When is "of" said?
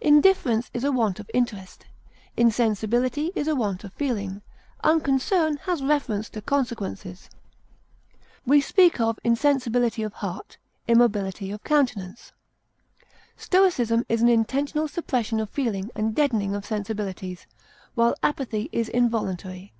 1.18-1.28, 3.82-3.92, 9.00-9.18, 10.04-10.12, 11.50-11.64, 15.40-15.50, 16.54-16.64